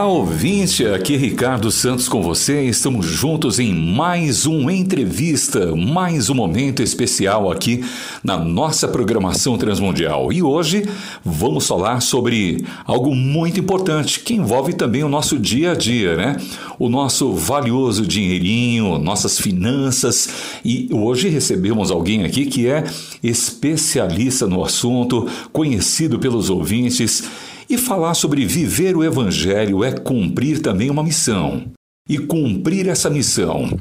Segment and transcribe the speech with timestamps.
[0.00, 0.86] Olá, ouvinte!
[0.86, 2.62] Aqui é Ricardo Santos com você.
[2.62, 7.84] Estamos juntos em mais uma entrevista, mais um momento especial aqui
[8.24, 10.32] na nossa programação transmundial.
[10.32, 10.88] E hoje
[11.22, 16.38] vamos falar sobre algo muito importante que envolve também o nosso dia a dia, né?
[16.78, 20.30] O nosso valioso dinheirinho, nossas finanças.
[20.64, 22.84] E hoje recebemos alguém aqui que é
[23.22, 30.90] especialista no assunto, conhecido pelos ouvintes e falar sobre viver o Evangelho é cumprir também
[30.90, 31.66] uma missão.
[32.08, 33.78] E cumprir essa missão.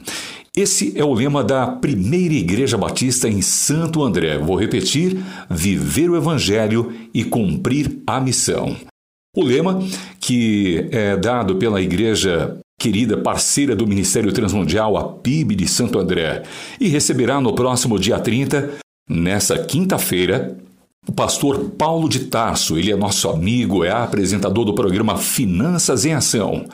[0.55, 4.37] Esse é o lema da primeira Igreja Batista em Santo André.
[4.37, 5.17] Vou repetir:
[5.49, 8.77] viver o Evangelho e cumprir a missão.
[9.35, 9.79] O lema,
[10.19, 16.43] que é dado pela Igreja querida parceira do Ministério Transmundial, a PIB de Santo André,
[16.79, 18.71] e receberá no próximo dia 30,
[19.09, 20.57] nessa quinta-feira,
[21.07, 26.13] o pastor Paulo de Tarso, ele é nosso amigo, é apresentador do programa Finanças em
[26.13, 26.65] Ação.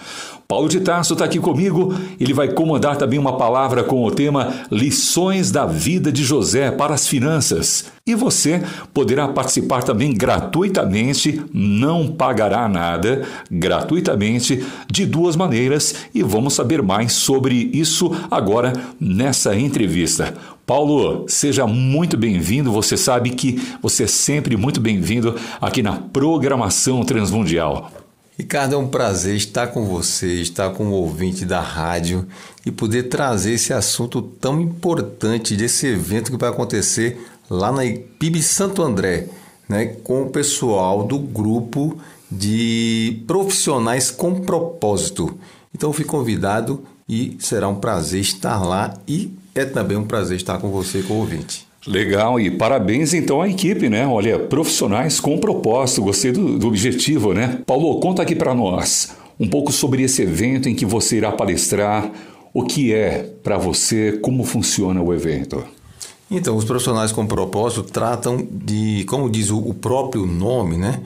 [0.47, 4.53] Paulo de Tarso está aqui comigo, ele vai comandar também uma palavra com o tema
[4.71, 7.85] Lições da Vida de José para as Finanças.
[8.05, 8.61] E você
[8.93, 17.13] poderá participar também gratuitamente, não pagará nada, gratuitamente, de duas maneiras, e vamos saber mais
[17.13, 20.35] sobre isso agora nessa entrevista.
[20.63, 22.71] Paulo, seja muito bem-vindo.
[22.71, 28.04] Você sabe que você é sempre muito bem-vindo aqui na programação Transmundial.
[28.37, 32.27] Ricardo, é um prazer estar com você, estar com o ouvinte da rádio
[32.65, 37.17] e poder trazer esse assunto tão importante desse evento que vai acontecer
[37.49, 37.83] lá na
[38.19, 39.29] PIB Santo André,
[39.69, 41.97] né, com o pessoal do grupo
[42.29, 45.39] de profissionais com propósito.
[45.73, 50.57] Então, fui convidado e será um prazer estar lá e é também um prazer estar
[50.57, 51.65] com você, com o ouvinte.
[51.87, 54.07] Legal, e parabéns então à equipe, né?
[54.07, 57.59] Olha, profissionais com propósito, gostei do, do objetivo, né?
[57.65, 62.09] Paulo, conta aqui para nós um pouco sobre esse evento em que você irá palestrar,
[62.53, 65.63] o que é para você, como funciona o evento.
[66.31, 71.01] Então, os profissionais com propósito tratam de, como diz o, próprio nome, né?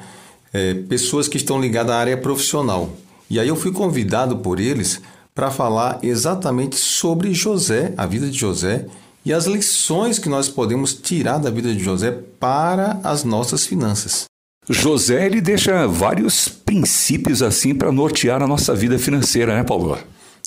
[0.54, 2.90] É, pessoas que estão ligadas à área profissional.
[3.30, 5.02] E aí eu fui convidado por eles
[5.36, 8.86] para falar exatamente sobre José, a vida de José
[9.26, 14.26] e as lições que nós podemos tirar da vida de José para as nossas finanças.
[14.70, 19.98] José ele deixa vários princípios assim para nortear a nossa vida financeira, né, Paulo?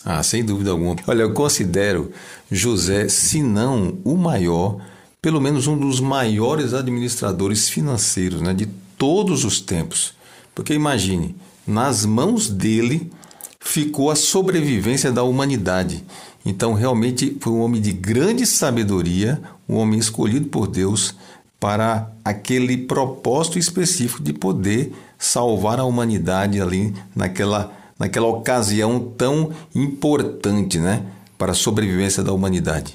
[0.05, 0.97] Ah, sem dúvida alguma.
[1.07, 2.13] Olha, eu considero
[2.51, 4.79] José, se não o maior,
[5.21, 8.67] pelo menos um dos maiores administradores financeiros né, de
[8.97, 10.15] todos os tempos.
[10.55, 11.35] Porque imagine,
[11.67, 13.11] nas mãos dele
[13.73, 16.05] ficou a sobrevivência da humanidade.
[16.45, 21.15] Então, realmente foi um homem de grande sabedoria, um homem escolhido por Deus
[21.59, 30.79] para aquele propósito específico de poder salvar a humanidade ali naquela, naquela ocasião tão importante
[30.79, 31.07] né,
[31.39, 32.95] para a sobrevivência da humanidade.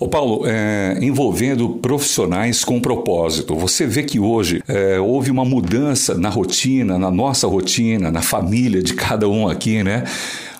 [0.00, 6.14] Ô Paulo, é, envolvendo profissionais com propósito, você vê que hoje é, houve uma mudança
[6.14, 10.04] na rotina, na nossa rotina, na família de cada um aqui, né?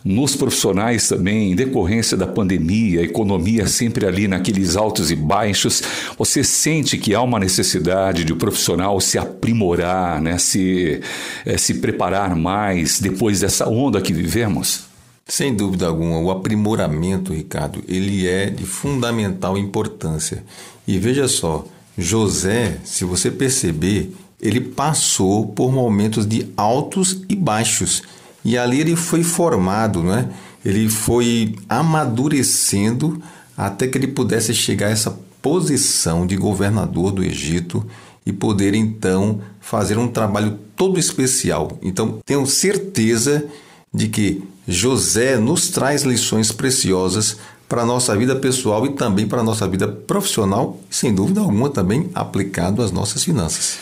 [0.05, 5.83] nos profissionais também, em decorrência da pandemia, a economia sempre ali naqueles altos e baixos,
[6.17, 10.37] você sente que há uma necessidade de o um profissional se aprimorar, né?
[10.39, 11.01] se,
[11.47, 14.88] é, se preparar mais depois dessa onda que vivemos?
[15.31, 20.43] Sem dúvida alguma, o aprimoramento, Ricardo, ele é de fundamental importância.
[20.87, 21.67] E veja só,
[21.99, 28.03] José, se você perceber, ele passou por momentos de altos e baixos.
[28.43, 30.31] E ali ele foi formado, né?
[30.65, 33.23] ele foi amadurecendo
[33.57, 37.85] até que ele pudesse chegar a essa posição de governador do Egito
[38.25, 41.79] e poder então fazer um trabalho todo especial.
[41.83, 43.45] Então, tenho certeza
[43.93, 49.41] de que José nos traz lições preciosas para a nossa vida pessoal e também para
[49.41, 53.79] a nossa vida profissional, sem dúvida alguma também aplicado às nossas finanças.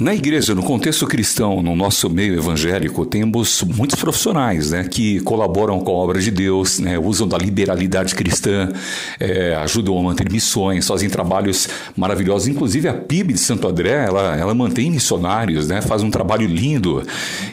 [0.00, 5.78] Na igreja, no contexto cristão, no nosso meio evangélico, temos muitos profissionais né, que colaboram
[5.78, 8.72] com a obra de Deus, né, usam da liberalidade cristã,
[9.20, 12.48] é, ajudam a manter missões, fazem trabalhos maravilhosos.
[12.48, 17.02] Inclusive a PIB de Santo André, ela, ela mantém missionários, né, faz um trabalho lindo.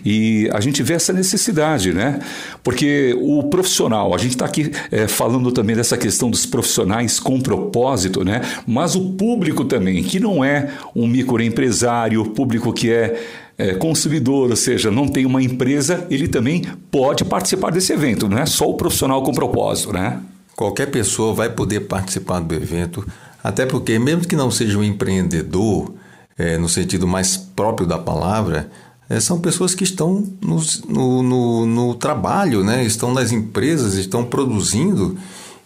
[0.05, 2.19] E a gente vê essa necessidade, né?
[2.63, 7.41] Porque o profissional, a gente está aqui é, falando também dessa questão dos profissionais com
[7.41, 8.41] propósito, né?
[8.65, 13.19] Mas o público também, que não é um microempresário, público que é
[13.57, 16.62] é, consumidor, ou seja, não tem uma empresa, ele também
[16.92, 20.22] pode participar desse evento, não é só o profissional com propósito, né?
[20.56, 23.06] Qualquer pessoa vai poder participar do evento,
[23.44, 25.92] até porque, mesmo que não seja um empreendedor,
[26.38, 28.69] é, no sentido mais próprio da palavra,
[29.10, 32.84] é, são pessoas que estão no, no, no, no trabalho, né?
[32.86, 35.18] estão nas empresas, estão produzindo,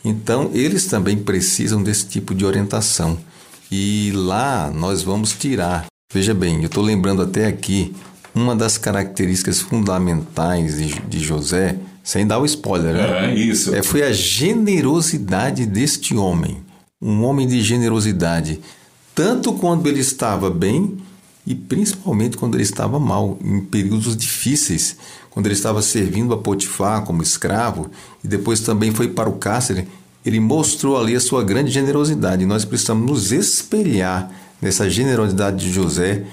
[0.06, 3.18] então eles também precisam desse tipo de orientação.
[3.70, 5.91] E lá nós vamos tirar.
[6.14, 7.96] Veja bem, eu estou lembrando até aqui
[8.36, 13.32] uma das características fundamentais de, de José, sem dar o spoiler, né?
[13.32, 13.74] É, isso.
[13.74, 16.58] É, foi a generosidade deste homem.
[17.02, 18.60] Um homem de generosidade,
[19.16, 20.98] tanto quando ele estava bem
[21.48, 24.96] e principalmente quando ele estava mal, em períodos difíceis,
[25.30, 27.90] quando ele estava servindo a Potifar como escravo
[28.24, 29.88] e depois também foi para o cárcere
[30.26, 32.46] ele mostrou ali a sua grande generosidade.
[32.46, 34.32] Nós precisamos nos espelhar
[34.62, 36.24] nessa generosidade de José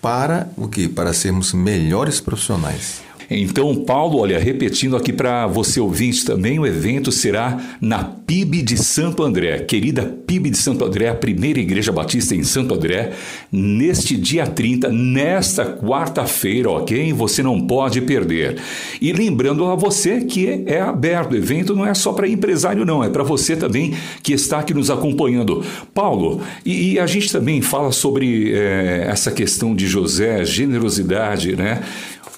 [0.00, 0.88] para o que?
[0.88, 3.02] Para sermos melhores profissionais.
[3.30, 8.76] Então, Paulo, olha, repetindo aqui para você ouvinte também, o evento será na PIB de
[8.76, 13.12] Santo André, querida PIB de Santo André, a primeira igreja batista em Santo André,
[13.52, 17.12] neste dia 30, nesta quarta-feira, ok?
[17.12, 18.56] Você não pode perder.
[19.00, 23.04] E lembrando a você que é aberto, o evento não é só para empresário, não,
[23.04, 23.94] é para você também
[24.24, 25.64] que está aqui nos acompanhando.
[25.94, 31.80] Paulo, e, e a gente também fala sobre é, essa questão de José, generosidade, né?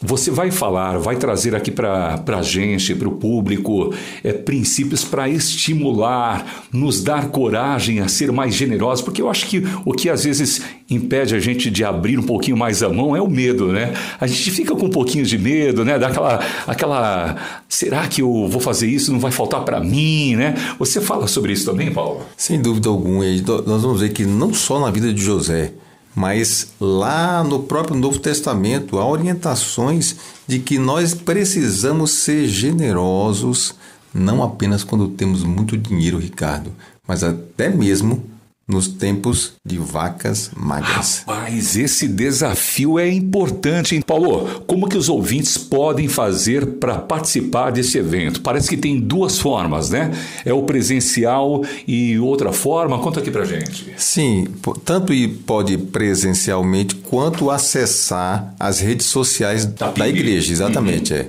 [0.04, 3.92] Você vai falar, vai trazer aqui para a gente, para o público,
[4.22, 9.62] é, princípios para estimular, nos dar coragem a ser mais generosos, porque eu acho que
[9.84, 13.20] o que às vezes impede a gente de abrir um pouquinho mais a mão é
[13.20, 13.94] o medo, né?
[14.20, 15.98] A gente fica com um pouquinho de medo, né?
[15.98, 17.36] Daquela, aquela,
[17.68, 19.12] será que eu vou fazer isso?
[19.12, 20.54] Não vai faltar para mim, né?
[20.78, 22.22] Você fala sobre isso também, Paulo?
[22.36, 23.24] Sem dúvida alguma.
[23.66, 25.72] Nós vamos ver que não só na vida de José,
[26.14, 30.16] mas lá no próprio Novo Testamento há orientações
[30.46, 33.74] de que nós precisamos ser generosos,
[34.12, 36.72] não apenas quando temos muito dinheiro, Ricardo,
[37.06, 38.24] mas até mesmo
[38.66, 41.24] nos tempos de vacas magras.
[41.26, 44.62] Rapaz, esse desafio é importante, hein, Paulo?
[44.66, 48.40] Como que os ouvintes podem fazer para participar desse evento?
[48.40, 50.10] Parece que tem duas formas, né?
[50.44, 52.98] É o presencial e outra forma.
[52.98, 53.92] Conta aqui pra gente.
[53.96, 54.46] Sim,
[54.84, 55.12] tanto
[55.46, 61.18] pode presencialmente quanto acessar as redes sociais da, da igreja, exatamente, uhum.
[61.18, 61.28] é.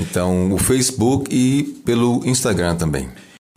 [0.00, 3.08] Então, o Facebook e pelo Instagram também.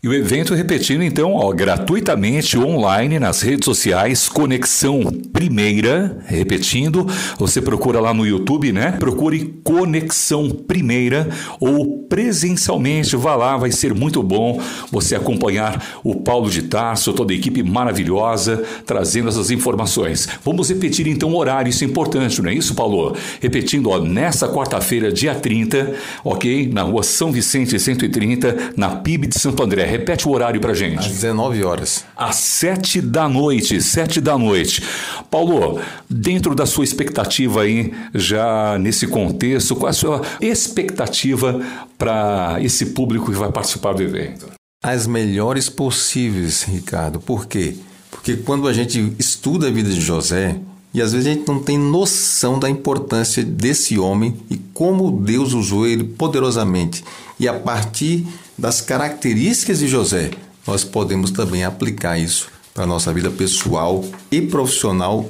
[0.03, 5.01] E o evento repetindo então, ó, gratuitamente online nas redes sociais, Conexão
[5.31, 7.07] Primeira, repetindo,
[7.39, 8.91] você procura lá no YouTube, né?
[9.00, 14.61] Procure Conexão Primeira ou presencialmente, vá lá, vai ser muito bom
[14.91, 20.27] você acompanhar o Paulo de Tarso, toda a equipe maravilhosa, trazendo essas informações.
[20.44, 23.15] Vamos repetir então o horário, isso é importante, não é isso, Paulo?
[23.39, 25.94] Repetindo, ó, nessa quarta-feira, dia 30,
[26.25, 26.69] ok?
[26.73, 29.92] Na rua São Vicente 130, na PIB de Santo André.
[29.93, 31.01] Repete o horário para gente.
[31.01, 32.03] Às 19 horas.
[32.17, 34.81] Às 7 da noite, 7 da noite.
[35.29, 35.79] Paulo,
[36.09, 41.61] dentro da sua expectativa aí, já nesse contexto, qual a sua expectativa
[41.95, 44.47] para esse público que vai participar do evento?
[44.83, 47.19] As melhores possíveis, Ricardo.
[47.19, 47.75] Por quê?
[48.09, 50.55] Porque quando a gente estuda a vida de José,
[50.91, 55.53] e às vezes a gente não tem noção da importância desse homem e como Deus
[55.53, 57.03] usou ele poderosamente.
[57.39, 58.25] E a partir
[58.57, 60.31] das características de José,
[60.65, 65.29] nós podemos também aplicar isso para a nossa vida pessoal e profissional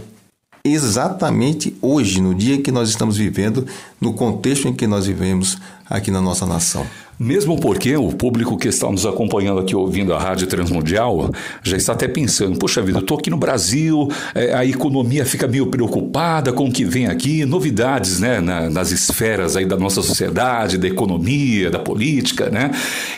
[0.65, 3.68] exatamente hoje, no dia que nós estamos vivendo,
[4.03, 5.57] no contexto em que nós vivemos
[5.89, 6.86] aqui na nossa nação.
[7.19, 11.31] Mesmo porque o público que está nos acompanhando aqui ouvindo a Rádio Transmundial
[11.62, 15.48] já está até pensando: poxa vida, eu estou aqui no Brasil, é, a economia fica
[15.48, 20.01] meio preocupada com o que vem aqui, novidades né, na, nas esferas aí da nossa
[20.01, 22.72] sociedade, da economia, da política, né?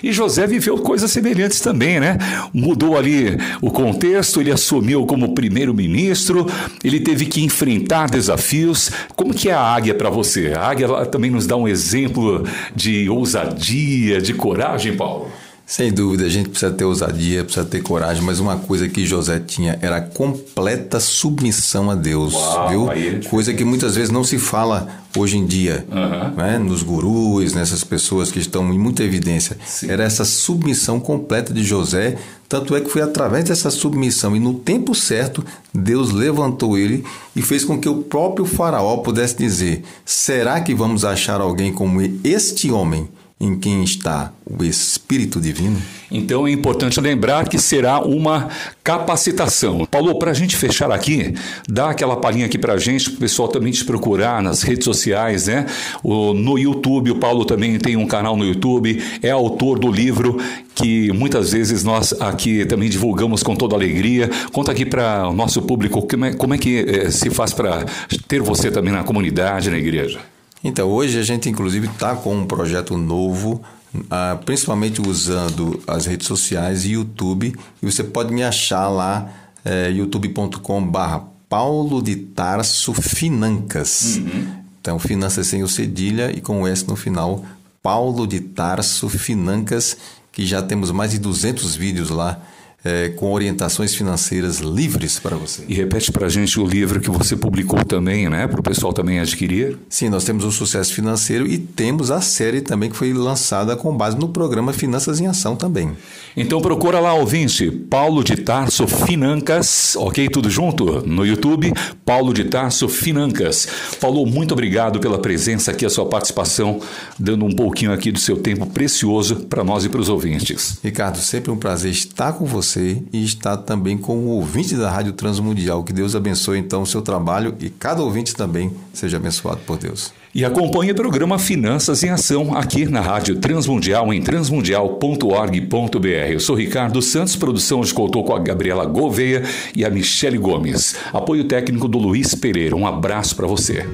[0.03, 2.17] E José viveu coisas semelhantes também, né?
[2.53, 6.45] Mudou ali o contexto, ele assumiu como primeiro-ministro,
[6.83, 8.91] ele teve que enfrentar desafios.
[9.15, 10.53] Como que é a águia para você?
[10.53, 12.43] A águia também nos dá um exemplo
[12.75, 15.31] de ousadia ousadia, de coragem, Paulo?
[15.65, 19.39] Sem dúvida, a gente precisa ter ousadia, precisa ter coragem, mas uma coisa que José
[19.39, 22.89] tinha era completa submissão a Deus, Uau, viu?
[22.91, 23.23] Aí...
[23.23, 26.35] Coisa que muitas vezes não se fala hoje em dia, uhum.
[26.35, 26.59] né?
[26.59, 29.57] nos gurus, nessas pessoas que estão em muita evidência.
[29.65, 29.89] Sim.
[29.89, 32.15] Era essa submissão completa de José,
[32.47, 35.43] tanto é que foi através dessa submissão e no tempo certo,
[35.73, 37.03] Deus levantou ele
[37.35, 41.99] e fez com que o próprio faraó pudesse dizer: será que vamos achar alguém como
[42.23, 43.09] este homem?
[43.39, 45.81] Em quem está o Espírito Divino?
[46.09, 48.49] Então é importante lembrar que será uma
[48.83, 49.85] capacitação.
[49.85, 51.33] Paulo, para a gente fechar aqui,
[51.67, 54.85] dá aquela palhinha aqui para a gente, para o pessoal também te procurar nas redes
[54.85, 55.65] sociais, né?
[56.01, 60.37] O, no YouTube, o Paulo também tem um canal no YouTube, é autor do livro
[60.73, 64.29] que muitas vezes nós aqui também divulgamos com toda alegria.
[64.51, 67.85] Conta aqui para o nosso público como é, como é que é, se faz para
[68.27, 70.19] ter você também na comunidade, na igreja.
[70.65, 73.61] Então, hoje a gente inclusive está com um projeto novo
[74.09, 77.55] ah, principalmente usando as redes sociais e YouTube.
[77.81, 79.29] E você pode me achar lá,
[79.63, 84.17] é, youtube.com/barra Paulo de Tarso Financas.
[84.17, 84.47] Uhum.
[84.81, 87.45] Então, finanças sem o cedilha e com o S no final,
[87.81, 89.97] Paulo de Tarso Financas,
[90.31, 92.39] que já temos mais de 200 vídeos lá
[92.85, 95.63] é, com orientações financeiras livres para você.
[95.67, 98.47] E repete para a gente o livro que você publicou também, né?
[98.47, 99.75] Para o pessoal também adquirir.
[99.89, 103.97] Sim, nós temos o Sucesso Financeiro e temos a série também que foi lançada com
[103.97, 105.97] base no programa Finanças em Ação também.
[106.37, 110.29] Então procura lá, ouvinte, Paulo de Tarso Financas, ok?
[110.29, 111.01] Tudo junto?
[111.07, 111.73] No YouTube,
[112.05, 113.67] Paulo de Tarso Financas.
[113.99, 116.79] Paulo, muito obrigado pela presença aqui, a sua participação,
[117.17, 120.77] dando um pouquinho aqui do seu tempo precioso para nós e para os ouvintes.
[120.83, 125.13] Ricardo, sempre um prazer estar com você você e está também como ouvinte da Rádio
[125.13, 125.83] Transmundial.
[125.83, 130.13] Que Deus abençoe então o seu trabalho e cada ouvinte também seja abençoado por Deus.
[130.33, 136.07] E acompanhe o programa Finanças em Ação aqui na Rádio Transmundial em transmundial.org.br.
[136.29, 140.95] Eu sou Ricardo Santos, produção de contou com a Gabriela Gouveia e a Michele Gomes.
[141.13, 142.75] Apoio técnico do Luiz Pereira.
[142.75, 143.85] Um abraço para você.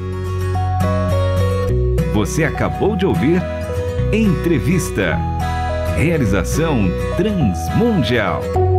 [2.15, 3.41] Você acabou de ouvir
[4.11, 5.17] Entrevista.
[5.95, 8.70] Realização Transmundial.